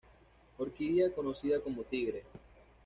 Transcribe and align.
Orquídea 0.57 1.13
conocida 1.13 1.61
como 1.61 1.83
Tigre. 1.83 2.23